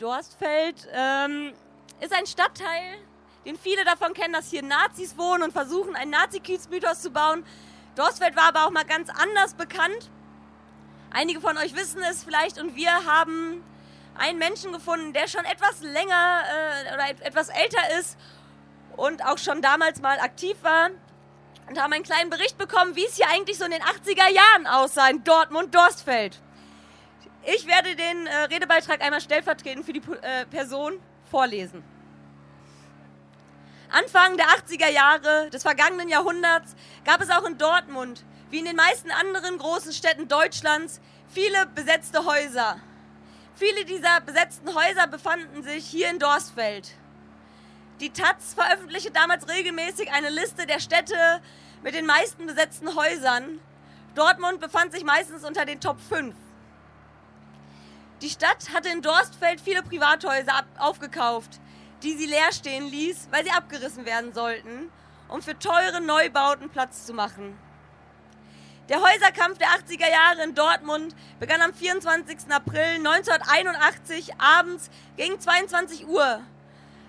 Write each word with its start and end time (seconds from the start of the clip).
Dorstfeld 0.00 0.88
ähm, 0.94 1.52
ist 2.00 2.14
ein 2.14 2.24
Stadtteil, 2.24 2.96
den 3.44 3.58
viele 3.58 3.84
davon 3.84 4.14
kennen, 4.14 4.32
dass 4.32 4.48
hier 4.48 4.62
Nazis 4.62 5.18
wohnen 5.18 5.42
und 5.42 5.52
versuchen, 5.52 5.94
einen 5.94 6.10
Nazi-Kiez-Mythos 6.10 7.02
zu 7.02 7.10
bauen. 7.10 7.44
Dorstfeld 7.96 8.34
war 8.34 8.44
aber 8.44 8.64
auch 8.64 8.70
mal 8.70 8.86
ganz 8.86 9.10
anders 9.10 9.52
bekannt. 9.52 10.10
Einige 11.10 11.42
von 11.42 11.58
euch 11.58 11.76
wissen 11.76 12.02
es 12.10 12.24
vielleicht 12.24 12.58
und 12.58 12.76
wir 12.76 12.90
haben 13.04 13.62
einen 14.16 14.38
Menschen 14.38 14.72
gefunden, 14.72 15.12
der 15.12 15.28
schon 15.28 15.44
etwas 15.44 15.82
länger 15.82 16.42
äh, 16.48 16.94
oder 16.94 17.26
etwas 17.26 17.50
älter 17.50 17.98
ist 18.00 18.16
und 18.96 19.22
auch 19.26 19.36
schon 19.36 19.60
damals 19.60 20.00
mal 20.00 20.18
aktiv 20.18 20.56
war 20.62 20.88
und 21.68 21.78
haben 21.78 21.92
einen 21.92 22.04
kleinen 22.04 22.30
Bericht 22.30 22.56
bekommen, 22.56 22.96
wie 22.96 23.04
es 23.04 23.16
hier 23.16 23.28
eigentlich 23.28 23.58
so 23.58 23.66
in 23.66 23.70
den 23.70 23.82
80er 23.82 24.30
Jahren 24.30 24.66
aussah 24.66 25.10
in 25.10 25.24
Dortmund-Dorstfeld. 25.24 26.40
Ich 27.42 27.66
werde 27.66 27.96
den 27.96 28.26
äh, 28.26 28.36
Redebeitrag 28.50 29.02
einmal 29.02 29.20
stellvertretend 29.20 29.86
für 29.86 29.92
die 29.92 30.02
äh, 30.22 30.44
Person 30.46 31.00
vorlesen. 31.30 31.82
Anfang 33.90 34.36
der 34.36 34.46
80er 34.46 34.88
Jahre 34.88 35.50
des 35.50 35.62
vergangenen 35.62 36.08
Jahrhunderts 36.08 36.76
gab 37.04 37.20
es 37.20 37.30
auch 37.30 37.44
in 37.44 37.58
Dortmund, 37.58 38.24
wie 38.50 38.58
in 38.58 38.64
den 38.64 38.76
meisten 38.76 39.10
anderen 39.10 39.58
großen 39.58 39.92
Städten 39.92 40.28
Deutschlands, 40.28 41.00
viele 41.28 41.66
besetzte 41.66 42.24
Häuser. 42.24 42.78
Viele 43.56 43.84
dieser 43.84 44.20
besetzten 44.20 44.74
Häuser 44.74 45.06
befanden 45.06 45.62
sich 45.62 45.86
hier 45.86 46.10
in 46.10 46.18
Dorstfeld. 46.18 46.92
Die 48.00 48.10
Taz 48.10 48.54
veröffentlichte 48.54 49.10
damals 49.10 49.48
regelmäßig 49.48 50.12
eine 50.12 50.30
Liste 50.30 50.66
der 50.66 50.80
Städte 50.80 51.42
mit 51.82 51.94
den 51.94 52.06
meisten 52.06 52.46
besetzten 52.46 52.94
Häusern. 52.94 53.60
Dortmund 54.14 54.60
befand 54.60 54.92
sich 54.92 55.04
meistens 55.04 55.44
unter 55.44 55.64
den 55.64 55.80
Top 55.80 56.00
5. 56.00 56.34
Die 58.22 58.28
Stadt 58.28 58.74
hatte 58.74 58.90
in 58.90 59.00
Dorstfeld 59.00 59.62
viele 59.62 59.82
Privathäuser 59.82 60.64
aufgekauft, 60.76 61.58
die 62.02 62.12
sie 62.18 62.26
leer 62.26 62.52
stehen 62.52 62.86
ließ, 62.86 63.28
weil 63.30 63.44
sie 63.44 63.50
abgerissen 63.50 64.04
werden 64.04 64.34
sollten, 64.34 64.90
um 65.28 65.40
für 65.40 65.58
teure 65.58 66.02
Neubauten 66.02 66.68
Platz 66.68 67.06
zu 67.06 67.14
machen. 67.14 67.58
Der 68.90 69.00
Häuserkampf 69.00 69.56
der 69.56 69.68
80er 69.68 70.10
Jahre 70.10 70.42
in 70.42 70.54
Dortmund 70.54 71.14
begann 71.38 71.62
am 71.62 71.72
24. 71.72 72.50
April 72.50 72.96
1981 72.96 74.34
abends 74.38 74.90
gegen 75.16 75.40
22 75.40 76.06
Uhr, 76.06 76.42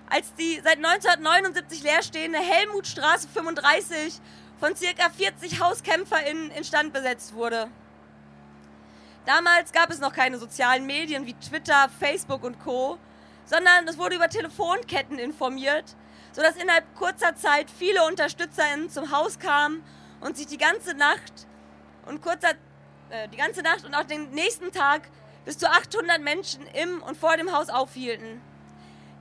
als 0.08 0.32
die 0.36 0.62
seit 0.64 0.76
1979 0.76 1.82
leerstehende 1.82 2.38
Helmutstraße 2.38 3.28
35 3.28 4.18
von 4.58 4.72
ca. 4.74 5.10
40 5.10 5.60
HauskämpferInnen 5.60 6.50
instand 6.52 6.94
besetzt 6.94 7.34
wurde. 7.34 7.68
Damals 9.24 9.70
gab 9.70 9.90
es 9.90 10.00
noch 10.00 10.12
keine 10.12 10.36
sozialen 10.38 10.84
Medien 10.84 11.26
wie 11.26 11.34
Twitter, 11.34 11.88
Facebook 12.00 12.42
und 12.42 12.58
Co., 12.58 12.98
sondern 13.44 13.86
es 13.86 13.96
wurde 13.96 14.16
über 14.16 14.28
Telefonketten 14.28 15.18
informiert, 15.18 15.94
sodass 16.32 16.56
innerhalb 16.56 16.92
kurzer 16.96 17.36
Zeit 17.36 17.70
viele 17.70 18.04
UnterstützerInnen 18.06 18.90
zum 18.90 19.12
Haus 19.12 19.38
kamen 19.38 19.84
und 20.20 20.36
sich 20.36 20.46
die 20.46 20.58
ganze 20.58 20.94
Nacht 20.94 21.46
und 22.06 22.20
kurzer, 22.20 22.54
äh, 23.10 23.28
die 23.28 23.36
ganze 23.36 23.62
Nacht 23.62 23.84
und 23.84 23.94
auch 23.94 24.04
den 24.04 24.30
nächsten 24.30 24.72
Tag 24.72 25.02
bis 25.44 25.58
zu 25.58 25.70
800 25.70 26.20
Menschen 26.20 26.66
im 26.68 27.02
und 27.02 27.16
vor 27.16 27.36
dem 27.36 27.52
Haus 27.52 27.68
aufhielten. 27.68 28.40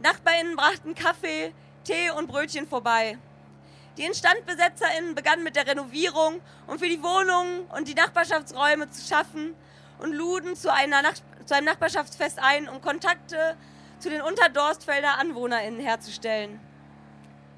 NachbarInnen 0.02 0.56
brachten 0.56 0.96
Kaffee, 0.96 1.54
Tee 1.84 2.10
und 2.12 2.28
Brötchen 2.28 2.68
vorbei. 2.68 3.20
Die 3.98 4.06
InstandbesetzerInnen 4.06 5.14
begannen 5.14 5.44
mit 5.44 5.56
der 5.56 5.68
Renovierung, 5.68 6.42
um 6.66 6.80
für 6.80 6.88
die 6.88 7.04
Wohnungen 7.04 7.66
und 7.76 7.88
die 7.88 7.94
Nachbarschaftsräume 7.94 8.90
zu 8.90 9.06
schaffen 9.08 9.54
und 10.02 10.14
luden 10.14 10.56
zu, 10.56 10.74
einer 10.74 11.02
Nach 11.02 11.14
zu 11.46 11.56
einem 11.56 11.66
Nachbarschaftsfest 11.66 12.40
ein, 12.40 12.68
um 12.68 12.82
Kontakte 12.82 13.56
zu 14.00 14.10
den 14.10 14.22
Unterdorstfelder 14.22 15.20
AnwohnerInnen 15.20 15.80
herzustellen. 15.80 16.60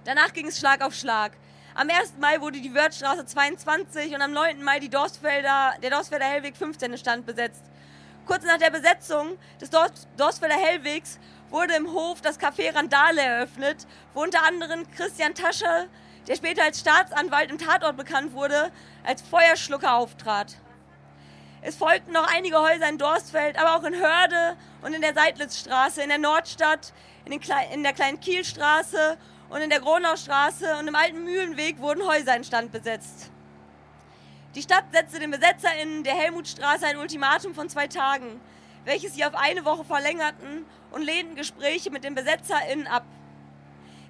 Danach 0.03 0.33
ging 0.33 0.47
es 0.47 0.59
Schlag 0.59 0.81
auf 0.83 0.94
Schlag. 0.94 1.31
Am 1.75 1.89
1. 1.89 2.13
Mai 2.19 2.39
wurde 2.41 2.59
die 2.61 2.73
Wörthstraße 2.73 3.25
22 3.25 4.13
und 4.13 4.22
am 4.22 4.31
9. 4.31 4.62
Mai 4.62 4.79
die 4.79 4.90
Dorstfelder, 4.90 5.73
der 5.81 5.90
Dorstfelder 5.90 6.25
Hellweg 6.25 6.56
15 6.57 6.97
Stand 6.97 7.25
besetzt. 7.25 7.63
Kurz 8.25 8.44
nach 8.44 8.57
der 8.57 8.69
Besetzung 8.69 9.38
des 9.59 9.69
Dorst, 9.69 10.07
Dorstfelder 10.17 10.56
Hellwegs 10.56 11.19
wurde 11.50 11.75
im 11.75 11.91
Hof 11.91 12.22
das 12.22 12.40
Café 12.40 12.75
Randale 12.75 13.22
eröffnet, 13.22 13.88
wo 14.13 14.22
unter 14.22 14.46
anderem 14.46 14.90
Christian 14.91 15.34
Tasche, 15.34 15.88
der 16.28 16.35
später 16.35 16.63
als 16.63 16.79
Staatsanwalt 16.79 17.50
im 17.50 17.57
Tatort 17.57 17.97
bekannt 17.97 18.34
wurde, 18.34 18.72
als 19.03 19.22
Feuerschlucker 19.22 19.96
auftrat. 19.96 20.57
Es 21.66 21.78
folgten 21.78 22.12
noch 22.12 22.28
einige 22.28 22.59
Häuser 22.59 22.90
in 22.90 22.97
Dorstfeld, 22.97 23.57
aber 23.57 23.78
auch 23.78 23.84
in 23.85 23.96
Hörde 23.96 24.57
und 24.81 24.94
in 24.94 25.01
der 25.01 25.13
Seidlitzstraße, 25.13 26.03
in 26.03 26.09
der 26.09 26.18
Nordstadt, 26.18 26.91
in, 27.24 27.31
in 27.31 27.84
der 27.84 27.94
kleinen 27.94 28.19
Kielstraße 28.19 29.18
und 29.50 29.62
in 29.62 29.69
der 29.69 29.79
Gronaustraße 29.79 30.75
und 30.78 30.90
im 30.90 30.96
alten 30.96 31.23
Mühlenweg 31.23 31.79
wurden 31.79 32.06
Häuser 32.06 32.35
instand 32.35 32.73
besetzt. 32.73 33.31
Die 34.56 34.62
Stadt 34.62 34.84
setzte 34.91 35.19
den 35.19 35.31
BesetzerInnen 35.31 36.03
der 36.03 36.16
Helmutstraße 36.16 36.85
ein 36.85 36.97
Ultimatum 36.97 37.56
von 37.56 37.69
zwei 37.69 37.88
Tagen, 37.88 38.41
welches 38.84 39.13
sie 39.13 39.23
auf 39.23 39.34
eine 39.34 39.63
Woche 39.63 39.85
verlängerten 39.85 40.66
und 40.91 41.02
lehnten 41.02 41.35
Gespräche 41.35 41.91
mit 41.91 42.03
den 42.03 42.13
BesetzerInnen 42.13 42.88
ab. 42.88 43.06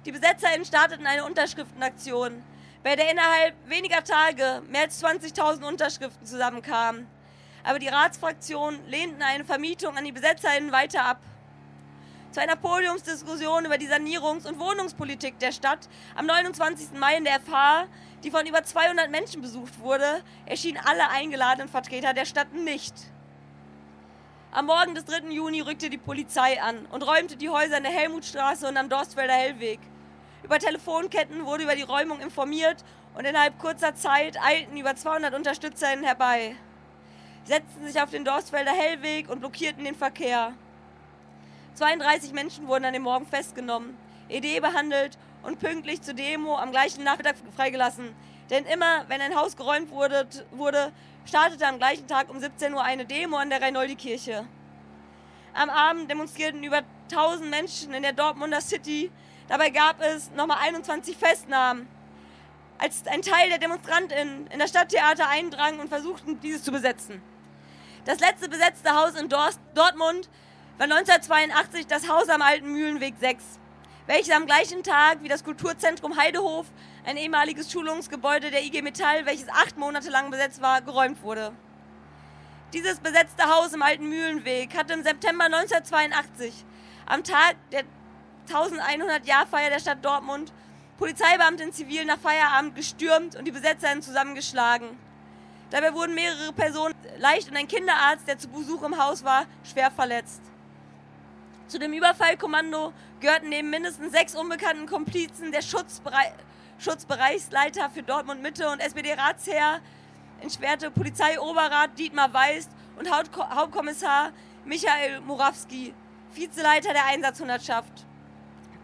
Die 0.04 0.10
BesetzerInnen 0.10 0.64
starteten 0.64 1.06
eine 1.06 1.24
Unterschriftenaktion, 1.24 2.42
bei 2.82 2.96
der 2.96 3.12
innerhalb 3.12 3.54
weniger 3.68 4.02
Tage 4.02 4.60
mehr 4.68 4.82
als 4.82 5.02
20.000 5.02 5.64
Unterschriften 5.64 6.26
zusammenkamen. 6.26 7.13
Aber 7.64 7.78
die 7.78 7.88
Ratsfraktionen 7.88 8.86
lehnten 8.88 9.22
eine 9.22 9.44
Vermietung 9.44 9.96
an 9.96 10.04
die 10.04 10.12
BesetzerInnen 10.12 10.70
weiter 10.70 11.04
ab 11.04 11.20
zu 12.30 12.40
einer 12.40 12.56
Podiumsdiskussion 12.56 13.64
über 13.64 13.78
die 13.78 13.88
Sanierungs- 13.88 14.44
und 14.44 14.58
Wohnungspolitik 14.58 15.38
der 15.38 15.52
Stadt 15.52 15.88
am 16.16 16.26
29. 16.26 16.98
Mai 16.98 17.16
in 17.16 17.24
der 17.24 17.38
FH, 17.38 17.86
die 18.24 18.32
von 18.32 18.44
über 18.44 18.64
200 18.64 19.08
Menschen 19.08 19.40
besucht 19.40 19.78
wurde, 19.78 20.20
erschienen 20.44 20.80
alle 20.84 21.08
eingeladenen 21.10 21.68
Vertreter 21.68 22.12
der 22.12 22.24
Stadt 22.24 22.52
nicht. 22.52 22.92
Am 24.50 24.66
Morgen 24.66 24.96
des 24.96 25.04
3. 25.04 25.30
Juni 25.30 25.60
rückte 25.60 25.88
die 25.90 25.98
Polizei 25.98 26.60
an 26.60 26.86
und 26.86 27.02
räumte 27.02 27.36
die 27.36 27.50
Häuser 27.50 27.76
in 27.76 27.84
der 27.84 27.92
Helmutstraße 27.92 28.66
und 28.66 28.76
am 28.76 28.88
Dorstfelder 28.88 29.34
Hellweg. 29.34 29.78
Über 30.42 30.58
Telefonketten 30.58 31.44
wurde 31.46 31.62
über 31.62 31.76
die 31.76 31.82
Räumung 31.82 32.20
informiert 32.20 32.84
und 33.14 33.26
innerhalb 33.26 33.60
kurzer 33.60 33.94
Zeit 33.94 34.42
eilten 34.42 34.76
über 34.76 34.96
200 34.96 35.34
UnterstützerInnen 35.34 36.04
herbei, 36.04 36.56
setzten 37.44 37.86
sich 37.86 38.00
auf 38.00 38.10
den 38.10 38.24
Dorstfelder 38.24 38.72
Hellweg 38.72 39.28
und 39.28 39.40
blockierten 39.40 39.84
den 39.84 39.94
Verkehr. 39.94 40.54
32 41.74 42.32
Menschen 42.32 42.68
wurden 42.68 42.84
an 42.84 42.92
dem 42.92 43.02
Morgen 43.02 43.26
festgenommen, 43.26 43.96
ED 44.28 44.60
behandelt 44.60 45.18
und 45.42 45.58
pünktlich 45.58 46.02
zur 46.02 46.14
Demo 46.14 46.56
am 46.56 46.70
gleichen 46.70 47.04
Nachmittag 47.04 47.36
freigelassen. 47.54 48.14
Denn 48.50 48.64
immer, 48.66 49.04
wenn 49.08 49.20
ein 49.20 49.34
Haus 49.34 49.56
geräumt 49.56 49.90
wurde, 49.90 50.26
wurde 50.52 50.92
startete 51.24 51.66
am 51.66 51.78
gleichen 51.78 52.06
Tag 52.06 52.30
um 52.30 52.38
17 52.38 52.72
Uhr 52.74 52.82
eine 52.82 53.04
Demo 53.06 53.36
an 53.36 53.50
der 53.50 53.60
Reinoldi-Kirche. 53.60 54.46
Am 55.54 55.70
Abend 55.70 56.10
demonstrierten 56.10 56.62
über 56.62 56.82
1000 57.10 57.50
Menschen 57.50 57.94
in 57.94 58.02
der 58.02 58.12
Dortmunder 58.12 58.60
City. 58.60 59.10
Dabei 59.48 59.70
gab 59.70 60.00
es 60.00 60.30
nochmal 60.32 60.58
21 60.62 61.16
Festnahmen. 61.16 61.88
Als 62.78 63.06
ein 63.06 63.22
Teil 63.22 63.48
der 63.48 63.58
DemonstrantInnen 63.58 64.48
in 64.48 64.58
das 64.58 64.70
Stadttheater 64.70 65.28
eindrang 65.28 65.78
und 65.78 65.88
versuchten, 65.88 66.40
dieses 66.40 66.62
zu 66.62 66.72
besetzen. 66.72 67.22
Das 68.04 68.20
letzte 68.20 68.50
besetzte 68.50 68.94
Haus 68.94 69.14
in 69.14 69.30
Dortmund 69.30 70.28
war 70.76 70.84
1982 70.84 71.86
das 71.86 72.06
Haus 72.06 72.28
am 72.28 72.42
Alten 72.42 72.70
Mühlenweg 72.70 73.14
6, 73.18 73.42
welches 74.06 74.34
am 74.34 74.44
gleichen 74.44 74.82
Tag 74.82 75.22
wie 75.22 75.28
das 75.28 75.42
Kulturzentrum 75.42 76.18
Heidehof, 76.18 76.66
ein 77.06 77.16
ehemaliges 77.16 77.72
Schulungsgebäude 77.72 78.50
der 78.50 78.62
IG 78.62 78.82
Metall, 78.82 79.24
welches 79.24 79.48
acht 79.48 79.78
Monate 79.78 80.10
lang 80.10 80.30
besetzt 80.30 80.60
war, 80.60 80.82
geräumt 80.82 81.22
wurde. 81.22 81.52
Dieses 82.74 82.98
besetzte 82.98 83.44
Haus 83.44 83.72
im 83.72 83.80
Alten 83.80 84.06
Mühlenweg 84.10 84.76
hatte 84.76 84.92
im 84.92 85.02
September 85.02 85.46
1982, 85.46 86.52
am 87.06 87.24
Tag 87.24 87.56
der 87.72 87.84
1100-Jahrfeier 88.50 89.70
der 89.70 89.80
Stadt 89.80 90.04
Dortmund, 90.04 90.52
Polizeibeamte 90.98 91.62
in 91.62 91.72
Zivil 91.72 92.04
nach 92.04 92.18
Feierabend 92.18 92.76
gestürmt 92.76 93.34
und 93.34 93.46
die 93.46 93.52
BesetzerInnen 93.52 94.02
zusammengeschlagen. 94.02 94.98
Dabei 95.74 95.92
wurden 95.92 96.14
mehrere 96.14 96.52
Personen 96.52 96.94
leicht 97.18 97.50
und 97.50 97.56
ein 97.56 97.66
Kinderarzt, 97.66 98.28
der 98.28 98.38
zu 98.38 98.46
Besuch 98.46 98.84
im 98.84 98.96
Haus 98.96 99.24
war, 99.24 99.44
schwer 99.64 99.90
verletzt. 99.90 100.40
Zu 101.66 101.80
dem 101.80 101.92
Überfallkommando 101.92 102.92
gehörten 103.18 103.48
neben 103.48 103.70
mindestens 103.70 104.12
sechs 104.12 104.36
unbekannten 104.36 104.86
Komplizen 104.86 105.50
der 105.50 105.62
Schutzberei 105.62 106.32
Schutzbereichsleiter 106.78 107.90
für 107.90 108.04
Dortmund 108.04 108.40
Mitte 108.40 108.70
und 108.70 108.78
SPD-Ratsherr 108.78 109.80
entschwerte 110.40 110.92
Polizeioberrat 110.92 111.98
Dietmar 111.98 112.32
Weist 112.32 112.70
und 112.96 113.10
Hauptkommissar 113.10 114.30
Michael 114.64 115.22
Murawski, 115.22 115.92
Vizeleiter 116.34 116.92
der 116.92 117.06
Einsatzhundertschaft. 117.06 118.06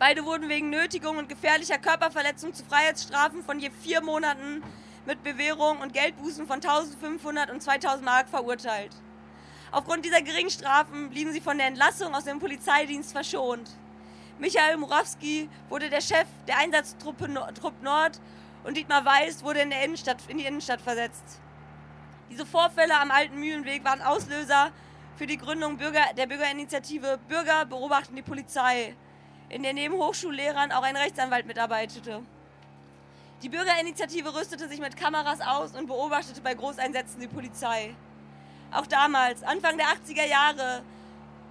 Beide 0.01 0.25
wurden 0.25 0.49
wegen 0.49 0.71
Nötigung 0.71 1.19
und 1.19 1.29
gefährlicher 1.29 1.79
Körperverletzung 1.79 2.53
zu 2.53 2.65
Freiheitsstrafen 2.65 3.45
von 3.45 3.61
je 3.61 3.71
vier 3.81 4.03
Monaten 4.03 4.65
mit 5.07 5.23
Bewährung 5.23 5.81
und 5.81 5.93
Geldbußen 5.93 6.47
von 6.47 6.57
1500 6.57 7.51
und 7.51 7.63
2000 7.63 8.05
Mark 8.05 8.29
verurteilt. 8.29 8.95
Aufgrund 9.73 10.05
dieser 10.05 10.23
geringen 10.23 10.51
Strafen 10.51 11.11
blieben 11.11 11.33
sie 11.33 11.41
von 11.41 11.57
der 11.57 11.69
Entlassung 11.69 12.15
aus 12.15 12.25
dem 12.25 12.39
Polizeidienst 12.39 13.13
verschont. 13.13 13.71
Michael 14.39 14.79
Murawski 14.79 15.49
wurde 15.69 15.91
der 15.91 16.01
Chef 16.01 16.27
der 16.49 16.59
Einsatztruppe 16.59 17.29
Trupp 17.55 17.83
Nord 17.83 18.21
und 18.65 18.77
Dietmar 18.77 19.05
Weiß 19.05 19.45
wurde 19.45 19.61
in, 19.61 19.71
Innenstadt, 19.71 20.19
in 20.29 20.39
die 20.39 20.45
Innenstadt 20.45 20.81
versetzt. 20.81 21.41
Diese 22.31 22.47
Vorfälle 22.47 22.99
am 22.99 23.11
Alten 23.11 23.39
Mühlenweg 23.39 23.85
waren 23.85 24.03
Auslöser 24.03 24.73
für 25.17 25.27
die 25.27 25.37
Gründung 25.37 25.77
Bürger, 25.77 26.05
der 26.17 26.27
Bürgerinitiative 26.27 27.19
Bürger 27.29 27.67
beobachten 27.67 28.17
die 28.17 28.23
Polizei, 28.23 28.97
in 29.51 29.63
der 29.63 29.75
neben 29.75 29.95
Hochschullehrern 29.95 30.73
auch 30.73 30.83
ein 30.83 30.97
Rechtsanwalt 30.97 31.47
mitarbeitete. 31.47 32.23
Die 33.43 33.49
Bürgerinitiative 33.49 34.35
rüstete 34.35 34.69
sich 34.69 34.81
mit 34.81 34.97
Kameras 34.97 35.41
aus 35.41 35.73
und 35.75 35.87
beobachtete 35.87 36.43
bei 36.43 36.53
Großeinsätzen 36.55 37.21
die 37.21 37.27
Polizei. 37.27 37.95
Auch 38.71 38.87
damals, 38.87 39.43
Anfang 39.43 39.79
der 39.79 39.87
80er 39.87 40.27
Jahre, 40.29 40.83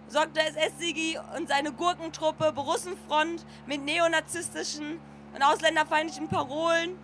sorgte 0.07 0.39
SS-Sigi 0.39 1.17
und 1.35 1.47
seine 1.49 1.71
Gurkentruppe 1.71 2.51
Borussenfront 2.51 3.43
mit 3.65 3.83
neonazistischen 3.83 4.99
und 5.33 5.43
ausländerfeindlichen 5.43 6.27
Parolen 6.27 6.97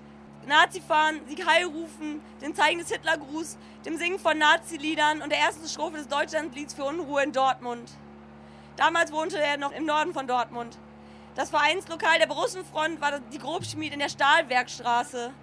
Nazi-Fahren, 0.48 1.22
Sieg 1.28 1.46
Heil 1.48 1.66
rufen, 1.66 2.22
dem 2.42 2.54
Zeigen 2.54 2.80
des 2.80 2.90
Hitlergruß, 2.90 3.58
dem 3.86 3.98
Singen 3.98 4.20
von 4.20 4.38
Nazi-Liedern 4.38 5.22
und 5.22 5.32
der 5.32 5.40
ersten 5.40 5.68
Strophe 5.68 5.98
des 5.98 6.08
Deutschlandlieds 6.08 6.74
für 6.74 6.84
Unruhe 6.84 7.24
in 7.24 7.32
Dortmund. 7.32 7.90
Damals 8.76 9.12
wohnte 9.12 9.40
er 9.40 9.58
noch 9.58 9.72
im 9.72 9.86
Norden 9.86 10.14
von 10.14 10.28
Dortmund. 10.28 10.78
Das 11.36 11.50
Vereinslokal 11.50 12.18
der 12.18 12.28
Borussenfront 12.28 13.02
war 13.02 13.20
die 13.20 13.40
Grobschmied 13.40 13.92
in 13.92 14.00
der 14.00 14.08
Stahlwerkstraße. 14.08 15.34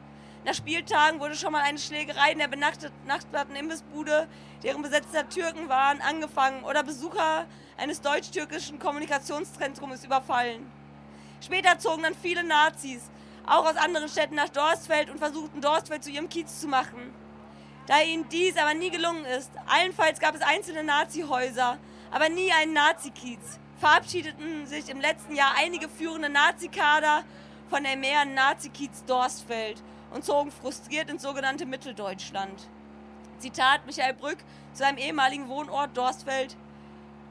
Nach 0.42 0.54
Spieltagen 0.54 1.20
wurde 1.20 1.36
schon 1.36 1.52
mal 1.52 1.60
eine 1.60 1.78
Schlägerei 1.78 2.32
in 2.32 2.38
der 2.38 2.48
benachbarten 2.48 3.54
Imbissbude, 3.54 4.26
deren 4.62 4.80
Besetzer 4.80 5.28
Türken 5.28 5.68
waren, 5.68 6.00
angefangen 6.00 6.64
oder 6.64 6.82
Besucher 6.82 7.44
eines 7.76 8.00
deutsch-türkischen 8.00 8.78
Kommunikationszentrums 8.78 10.02
überfallen. 10.02 10.72
Später 11.42 11.78
zogen 11.78 12.04
dann 12.04 12.14
viele 12.14 12.42
Nazis, 12.42 13.02
auch 13.46 13.66
aus 13.66 13.76
anderen 13.76 14.08
Städten 14.08 14.36
nach 14.36 14.48
Dorstfeld 14.48 15.10
und 15.10 15.18
versuchten 15.18 15.60
Dorstfeld 15.60 16.04
zu 16.04 16.10
ihrem 16.10 16.30
Kiez 16.30 16.58
zu 16.58 16.68
machen. 16.68 17.12
Da 17.86 18.00
ihnen 18.00 18.26
dies 18.30 18.56
aber 18.56 18.72
nie 18.72 18.90
gelungen 18.90 19.26
ist, 19.26 19.50
allenfalls 19.66 20.20
gab 20.20 20.34
es 20.34 20.40
einzelne 20.40 20.84
Nazi-Häuser, 20.84 21.76
aber 22.10 22.30
nie 22.30 22.50
einen 22.50 22.72
Nazi-Kiez, 22.72 23.60
verabschiedeten 23.82 24.64
sich 24.68 24.88
im 24.90 25.00
letzten 25.00 25.34
Jahr 25.34 25.54
einige 25.58 25.88
führende 25.88 26.28
Nazi-Kader 26.28 27.24
von 27.68 27.82
der 27.82 27.96
mehr 27.96 28.24
Nazi-Kiez 28.24 29.04
Dorstfeld 29.06 29.82
und 30.12 30.24
zogen 30.24 30.52
frustriert 30.52 31.10
ins 31.10 31.22
sogenannte 31.22 31.66
Mitteldeutschland. 31.66 32.68
Zitat 33.40 33.84
Michael 33.84 34.14
Brück 34.14 34.38
zu 34.72 34.84
seinem 34.84 34.98
ehemaligen 34.98 35.48
Wohnort 35.48 35.96
Dorstfeld. 35.96 36.56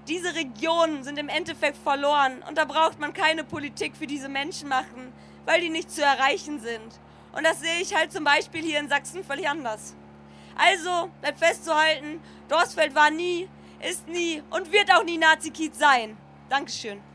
Diese 0.10 0.36
Regionen 0.36 1.06
sind 1.06 1.18
im 1.18 1.30
Endeffekt 1.30 1.78
verloren 1.78 2.44
und 2.46 2.58
da 2.58 2.66
braucht 2.66 3.00
man 3.00 3.14
keine 3.14 3.46
Politik 3.46 3.96
für 3.96 4.08
diese 4.08 4.28
Menschen 4.28 4.68
machen, 4.68 5.14
weil 5.46 5.62
die 5.62 5.70
nicht 5.70 5.90
zu 5.90 6.04
erreichen 6.04 6.60
sind. 6.60 7.00
Und 7.32 7.46
das 7.46 7.62
sehe 7.62 7.80
ich 7.80 7.96
halt 7.96 8.12
zum 8.12 8.26
Beispiel 8.26 8.62
hier 8.62 8.80
in 8.80 8.90
Sachsen 8.90 9.24
völlig 9.24 9.48
anders. 9.48 9.96
Also 10.58 11.10
bleibt 11.22 11.40
festzuhalten, 11.40 12.22
Dorstfeld 12.50 12.94
war 12.94 13.10
nie, 13.10 13.48
ist 13.90 14.10
nie 14.10 14.44
und 14.50 14.74
wird 14.74 14.94
auch 14.94 15.06
nie 15.06 15.18
Nazi-Kiez 15.18 15.80
sein. 15.80 16.18
Dankeschön. 16.52 17.11